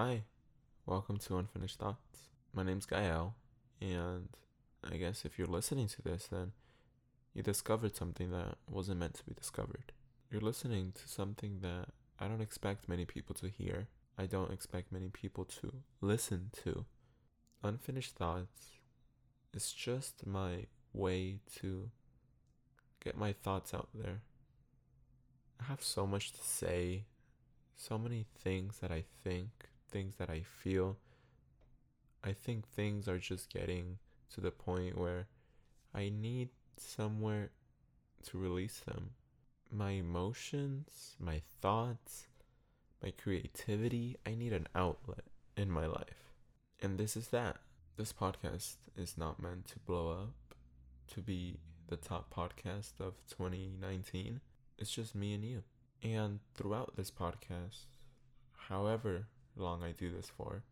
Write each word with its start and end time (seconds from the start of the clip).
Hi, 0.00 0.22
welcome 0.86 1.16
to 1.16 1.38
Unfinished 1.38 1.80
Thoughts. 1.80 2.28
My 2.54 2.62
name's 2.62 2.86
Gael, 2.86 3.34
and 3.80 4.28
I 4.88 4.96
guess 4.96 5.24
if 5.24 5.36
you're 5.36 5.48
listening 5.48 5.88
to 5.88 6.02
this, 6.02 6.28
then 6.28 6.52
you 7.34 7.42
discovered 7.42 7.96
something 7.96 8.30
that 8.30 8.58
wasn't 8.70 9.00
meant 9.00 9.14
to 9.14 9.24
be 9.24 9.34
discovered. 9.34 9.90
You're 10.30 10.40
listening 10.40 10.92
to 10.92 11.08
something 11.08 11.58
that 11.62 11.88
I 12.20 12.28
don't 12.28 12.40
expect 12.40 12.88
many 12.88 13.06
people 13.06 13.34
to 13.40 13.48
hear. 13.48 13.88
I 14.16 14.26
don't 14.26 14.52
expect 14.52 14.92
many 14.92 15.08
people 15.08 15.44
to 15.62 15.72
listen 16.00 16.52
to. 16.62 16.84
Unfinished 17.64 18.14
Thoughts 18.14 18.78
is 19.52 19.72
just 19.72 20.24
my 20.24 20.66
way 20.92 21.40
to 21.56 21.90
get 23.02 23.18
my 23.18 23.32
thoughts 23.32 23.74
out 23.74 23.88
there. 23.92 24.20
I 25.60 25.64
have 25.64 25.82
so 25.82 26.06
much 26.06 26.30
to 26.34 26.40
say, 26.40 27.06
so 27.74 27.98
many 27.98 28.26
things 28.38 28.78
that 28.78 28.92
I 28.92 29.02
think, 29.24 29.70
things 29.88 30.16
that 30.16 30.30
I 30.30 30.42
feel. 30.62 30.96
I 32.22 32.32
think 32.32 32.66
things 32.68 33.08
are 33.08 33.18
just 33.18 33.52
getting 33.52 33.98
to 34.34 34.40
the 34.40 34.50
point 34.50 34.98
where 34.98 35.26
I 35.94 36.10
need 36.10 36.50
somewhere 36.76 37.50
to 38.24 38.38
release 38.38 38.80
them. 38.80 39.10
My 39.70 39.92
emotions, 39.92 41.16
my 41.18 41.42
thoughts, 41.60 42.26
my 43.02 43.12
creativity, 43.12 44.16
I 44.26 44.34
need 44.34 44.52
an 44.52 44.68
outlet 44.74 45.24
in 45.56 45.70
my 45.70 45.86
life. 45.86 46.32
And 46.80 46.98
this 46.98 47.16
is 47.16 47.28
that. 47.28 47.56
This 47.96 48.12
podcast 48.12 48.76
is 48.96 49.18
not 49.18 49.42
meant 49.42 49.66
to 49.68 49.78
blow 49.80 50.12
up, 50.12 50.54
to 51.14 51.20
be 51.20 51.58
the 51.88 51.96
top 51.96 52.32
podcast 52.32 53.00
of 53.00 53.14
2019. 53.28 54.40
It's 54.78 54.92
just 54.92 55.14
me 55.14 55.34
and 55.34 55.44
you. 55.44 55.62
And 56.02 56.40
throughout 56.54 56.96
this 56.96 57.10
podcast, 57.10 57.86
however 58.68 59.26
long 59.58 59.82
I 59.82 59.92
do 59.92 60.10
this 60.10 60.30
for, 60.36 60.62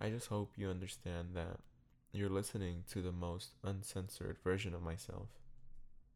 I 0.00 0.10
just 0.10 0.28
hope 0.28 0.52
you 0.56 0.68
understand 0.68 1.28
that 1.34 1.58
you're 2.12 2.28
listening 2.28 2.84
to 2.90 3.00
the 3.00 3.12
most 3.12 3.52
uncensored 3.64 4.38
version 4.42 4.74
of 4.74 4.82
myself, 4.82 5.28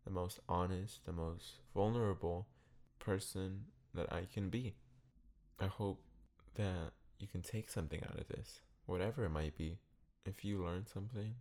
the 0.04 0.10
most 0.10 0.40
honest, 0.48 1.04
the 1.04 1.12
most 1.12 1.60
vulnerable 1.74 2.46
person 2.98 3.64
that 3.94 4.12
I 4.12 4.26
can 4.32 4.50
be. 4.50 4.74
I 5.58 5.66
hope 5.66 6.02
that 6.56 6.92
you 7.18 7.26
can 7.26 7.42
take 7.42 7.70
something 7.70 8.02
out 8.04 8.18
of 8.18 8.28
this, 8.28 8.60
whatever 8.86 9.24
it 9.24 9.30
might 9.30 9.56
be. 9.56 9.78
If 10.24 10.44
you 10.44 10.62
learn 10.64 10.86
something, 10.92 11.34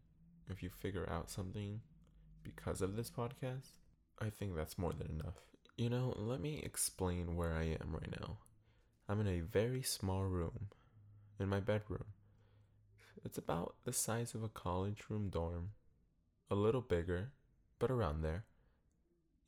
if 0.47 0.61
you 0.61 0.69
figure 0.69 1.09
out 1.11 1.29
something 1.29 1.81
because 2.43 2.81
of 2.81 2.95
this 2.95 3.09
podcast, 3.09 3.71
I 4.21 4.29
think 4.29 4.55
that's 4.55 4.77
more 4.77 4.93
than 4.93 5.09
enough. 5.19 5.35
You 5.77 5.89
know, 5.89 6.13
let 6.15 6.39
me 6.39 6.61
explain 6.63 7.35
where 7.35 7.53
I 7.53 7.77
am 7.81 7.91
right 7.91 8.21
now. 8.21 8.37
I'm 9.07 9.21
in 9.21 9.27
a 9.27 9.41
very 9.41 9.83
small 9.83 10.23
room, 10.23 10.69
in 11.39 11.47
my 11.47 11.59
bedroom. 11.59 12.05
It's 13.23 13.37
about 13.37 13.75
the 13.83 13.93
size 13.93 14.33
of 14.33 14.43
a 14.43 14.49
college 14.49 15.03
room 15.09 15.29
dorm, 15.29 15.71
a 16.49 16.55
little 16.55 16.81
bigger, 16.81 17.31
but 17.77 17.91
around 17.91 18.23
there. 18.23 18.45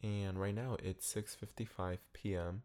And 0.03 0.39
right 0.39 0.53
now 0.53 0.78
it's 0.83 1.11
6:55 1.11 1.97
p.m. 2.13 2.61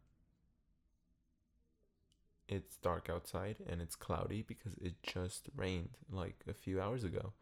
It's 2.46 2.76
dark 2.76 3.08
outside 3.08 3.56
and 3.66 3.80
it's 3.80 3.96
cloudy 3.96 4.42
because 4.42 4.74
it 4.74 5.02
just 5.02 5.48
rained 5.56 5.96
like 6.10 6.44
a 6.46 6.52
few 6.52 6.78
hours 6.78 7.04
ago. 7.04 7.32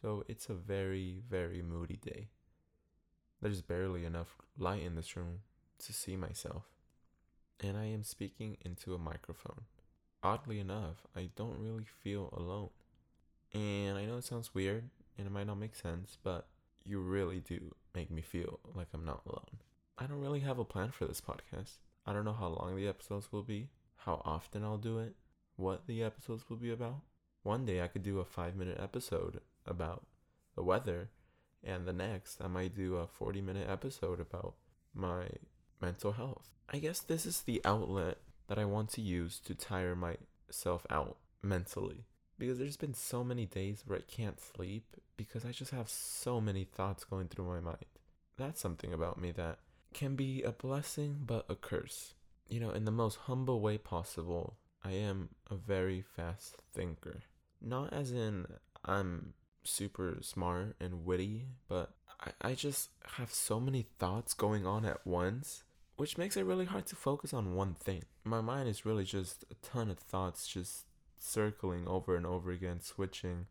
So 0.00 0.24
it's 0.26 0.48
a 0.48 0.54
very, 0.54 1.22
very 1.28 1.60
moody 1.60 1.96
day. 1.96 2.28
There's 3.42 3.60
barely 3.60 4.06
enough 4.06 4.38
light 4.56 4.82
in 4.82 4.94
this 4.94 5.16
room 5.16 5.40
to 5.80 5.92
see 5.92 6.16
myself. 6.16 6.77
And 7.60 7.76
I 7.76 7.86
am 7.86 8.04
speaking 8.04 8.56
into 8.64 8.94
a 8.94 8.98
microphone. 8.98 9.62
Oddly 10.22 10.60
enough, 10.60 11.06
I 11.16 11.30
don't 11.36 11.58
really 11.58 11.86
feel 12.02 12.32
alone. 12.36 12.70
And 13.52 13.98
I 13.98 14.04
know 14.04 14.18
it 14.18 14.24
sounds 14.24 14.54
weird 14.54 14.90
and 15.16 15.26
it 15.26 15.30
might 15.30 15.46
not 15.46 15.58
make 15.58 15.74
sense, 15.74 16.18
but 16.22 16.46
you 16.84 17.00
really 17.00 17.40
do 17.40 17.74
make 17.94 18.10
me 18.10 18.22
feel 18.22 18.60
like 18.74 18.88
I'm 18.94 19.04
not 19.04 19.22
alone. 19.26 19.58
I 19.98 20.06
don't 20.06 20.20
really 20.20 20.40
have 20.40 20.58
a 20.58 20.64
plan 20.64 20.90
for 20.90 21.06
this 21.06 21.20
podcast. 21.20 21.78
I 22.06 22.12
don't 22.12 22.24
know 22.24 22.32
how 22.32 22.48
long 22.48 22.76
the 22.76 22.88
episodes 22.88 23.32
will 23.32 23.42
be, 23.42 23.68
how 23.96 24.22
often 24.24 24.62
I'll 24.62 24.78
do 24.78 24.98
it, 24.98 25.14
what 25.56 25.86
the 25.86 26.02
episodes 26.02 26.48
will 26.48 26.56
be 26.56 26.70
about. 26.70 27.00
One 27.42 27.66
day 27.66 27.82
I 27.82 27.88
could 27.88 28.02
do 28.02 28.20
a 28.20 28.24
five 28.24 28.54
minute 28.54 28.78
episode 28.80 29.40
about 29.66 30.06
the 30.54 30.62
weather, 30.62 31.10
and 31.62 31.86
the 31.86 31.92
next 31.92 32.40
I 32.40 32.46
might 32.46 32.74
do 32.74 32.96
a 32.96 33.06
40 33.06 33.40
minute 33.40 33.68
episode 33.68 34.20
about 34.20 34.54
my 34.94 35.26
mental 35.80 36.12
health. 36.12 36.48
I 36.70 36.78
guess 36.78 37.00
this 37.00 37.24
is 37.26 37.42
the 37.42 37.60
outlet 37.64 38.18
that 38.48 38.58
I 38.58 38.64
want 38.64 38.90
to 38.90 39.00
use 39.00 39.40
to 39.40 39.54
tire 39.54 39.96
myself 39.96 40.86
out 40.90 41.16
mentally. 41.42 42.04
Because 42.38 42.58
there's 42.58 42.76
been 42.76 42.94
so 42.94 43.24
many 43.24 43.46
days 43.46 43.82
where 43.86 43.98
I 43.98 44.02
can't 44.02 44.40
sleep 44.40 44.96
because 45.16 45.44
I 45.44 45.50
just 45.50 45.72
have 45.72 45.88
so 45.88 46.40
many 46.40 46.64
thoughts 46.64 47.04
going 47.04 47.28
through 47.28 47.46
my 47.46 47.60
mind. 47.60 47.84
That's 48.36 48.60
something 48.60 48.92
about 48.92 49.20
me 49.20 49.32
that 49.32 49.58
can 49.92 50.14
be 50.14 50.42
a 50.42 50.52
blessing 50.52 51.18
but 51.26 51.46
a 51.48 51.56
curse. 51.56 52.14
You 52.48 52.60
know, 52.60 52.70
in 52.70 52.84
the 52.84 52.90
most 52.90 53.16
humble 53.22 53.60
way 53.60 53.76
possible, 53.78 54.56
I 54.84 54.92
am 54.92 55.30
a 55.50 55.56
very 55.56 56.02
fast 56.02 56.56
thinker. 56.72 57.22
Not 57.60 57.92
as 57.92 58.12
in 58.12 58.46
I'm 58.84 59.34
super 59.64 60.18
smart 60.22 60.76
and 60.80 61.04
witty, 61.04 61.46
but 61.68 61.90
I, 62.20 62.50
I 62.50 62.54
just 62.54 62.90
have 63.16 63.32
so 63.32 63.60
many 63.60 63.86
thoughts 63.98 64.34
going 64.34 64.66
on 64.66 64.84
at 64.84 65.06
once, 65.06 65.64
which 65.98 66.16
makes 66.16 66.36
it 66.36 66.46
really 66.46 66.64
hard 66.64 66.86
to 66.86 66.94
focus 66.94 67.34
on 67.34 67.56
one 67.56 67.74
thing. 67.74 68.04
My 68.22 68.40
mind 68.40 68.68
is 68.68 68.86
really 68.86 69.04
just 69.04 69.44
a 69.50 69.54
ton 69.66 69.90
of 69.90 69.98
thoughts 69.98 70.46
just 70.46 70.86
circling 71.18 71.88
over 71.88 72.14
and 72.14 72.24
over 72.24 72.52
again, 72.52 72.80
switching 72.80 73.46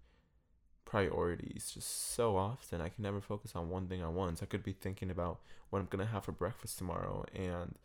priorities 0.86 1.70
just 1.74 2.14
so 2.14 2.38
often. 2.38 2.80
I 2.80 2.88
can 2.88 3.04
never 3.04 3.20
focus 3.20 3.52
on 3.54 3.70
one 3.70 3.88
thing 3.88 4.02
at 4.02 4.14
once. 4.14 4.42
I 4.42 4.46
could 4.46 4.64
be 4.64 4.72
thinking 4.72 5.12
about 5.12 5.40
what 5.70 5.80
I'm 5.80 5.88
gonna 5.90 6.06
have 6.06 6.24
for 6.24 6.32
breakfast 6.32 6.78
tomorrow, 6.78 7.26
and 7.36 7.76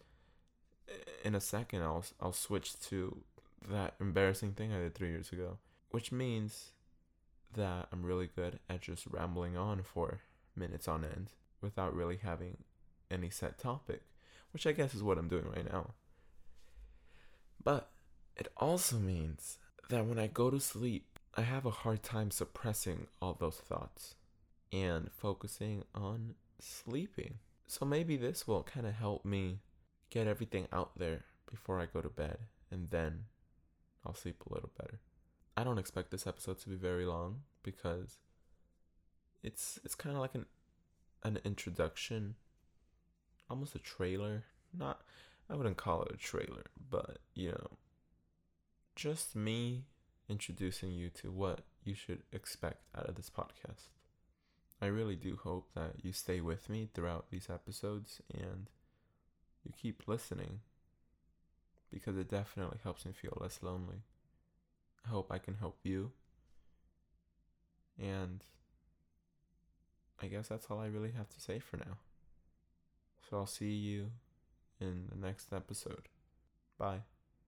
in 1.25 1.35
a 1.35 1.41
second, 1.41 1.83
I'll 1.83 2.05
I'll 2.21 2.33
switch 2.33 2.79
to 2.83 3.17
that 3.69 3.95
embarrassing 4.01 4.53
thing 4.53 4.73
I 4.73 4.79
did 4.79 4.95
three 4.95 5.11
years 5.11 5.33
ago, 5.33 5.59
which 5.91 6.13
means 6.13 6.71
that 7.55 7.89
I'm 7.93 8.05
really 8.05 8.29
good 8.35 8.61
at 8.71 8.83
just 8.83 9.09
rambling 9.09 9.57
on 9.57 9.83
for 9.83 10.21
minutes 10.55 10.87
on 10.87 11.05
end 11.05 11.33
without 11.61 11.97
really 11.97 12.19
having 12.23 12.59
any 13.11 13.29
set 13.29 13.59
topic, 13.59 14.03
which 14.53 14.67
I 14.67 14.73
guess 14.73 14.95
is 14.95 15.03
what 15.03 15.19
I'm 15.19 15.29
doing 15.29 15.47
right 15.55 15.71
now. 15.71 15.95
But 17.63 17.91
it 18.37 18.49
also 18.57 18.97
means 18.97 19.59
that 19.89 20.07
when 20.07 20.19
I 20.19 20.27
go 20.27 20.51
to 20.51 20.61
sleep, 20.61 21.19
I 21.35 21.43
have 21.43 21.65
a 21.65 21.71
hard 21.71 22.03
time 22.03 22.31
suppressing 22.31 23.07
all 23.21 23.37
those 23.39 23.57
thoughts 23.57 24.15
and 24.73 25.11
focusing 25.13 25.85
on 25.95 26.35
sleeping. 26.59 27.39
So 27.67 27.87
maybe 27.87 28.17
this 28.17 28.47
will 28.47 28.63
kind 28.63 28.87
of 28.87 28.95
help 28.95 29.25
me 29.25 29.61
get 30.11 30.27
everything 30.27 30.67
out 30.73 30.99
there 30.99 31.25
before 31.51 31.81
I 31.81 31.87
go 31.87 32.01
to 32.01 32.09
bed 32.09 32.39
and 32.71 32.91
then 32.91 33.25
I'll 34.05 34.15
sleep 34.15 34.43
a 34.49 34.53
little 34.53 34.71
better. 34.79 34.99
I 35.57 35.65
don't 35.65 35.79
expect 35.79 36.11
this 36.11 36.27
episode 36.27 36.59
to 36.61 36.69
be 36.69 36.77
very 36.77 37.05
long 37.05 37.43
because 37.63 38.19
it's 39.43 39.79
it's 39.85 39.95
kind 39.95 40.15
of 40.15 40.23
like 40.23 40.35
an 40.35 40.47
an 41.23 41.39
introduction, 41.45 42.35
almost 43.51 43.75
a 43.75 43.79
trailer. 43.79 44.45
Not 44.77 45.03
I 45.51 45.57
wouldn't 45.57 45.77
call 45.77 46.03
it 46.03 46.15
a 46.15 46.17
trailer, 46.17 46.65
but 46.91 47.19
you 47.35 47.51
know, 47.51 47.79
just 48.97 49.37
me 49.37 49.85
introducing 50.29 50.93
you 50.93 51.11
to 51.11 51.31
what 51.31 51.61
you 51.85 51.95
should 51.95 52.23
expect 52.33 52.83
out 52.97 53.09
of 53.09 53.17
this 53.17 53.31
podcast. 53.31 53.89
I 54.81 54.87
really 54.87 55.17
do 55.17 55.39
hope 55.43 55.69
that 55.75 55.97
you 56.03 56.13
stay 56.13 56.41
with 56.41 56.69
me 56.69 56.89
throughout 56.93 57.31
these 57.31 57.49
episodes 57.49 58.21
and 58.33 58.69
you 59.65 59.73
keep 59.81 60.09
listening 60.09 60.61
because 61.91 62.17
it 62.17 62.29
definitely 62.29 62.79
helps 62.83 63.05
me 63.05 63.13
feel 63.13 63.37
less 63.41 63.61
lonely. 63.63 64.03
I 65.05 65.11
hope 65.11 65.31
I 65.31 65.39
can 65.39 65.55
help 65.55 65.79
you. 65.83 66.13
And 67.99 68.43
I 70.21 70.27
guess 70.27 70.49
that's 70.49 70.67
all 70.71 70.81
I 70.81 70.87
really 70.87 71.13
have 71.13 71.29
to 71.29 71.41
say 71.41 71.59
for 71.59 71.77
now. 71.77 71.99
So 73.33 73.39
I'll 73.39 73.47
see 73.47 73.73
you 73.73 74.11
in 74.79 75.07
the 75.09 75.17
next 75.17 75.55
episode. 75.55 76.07
Bye. 76.79 77.01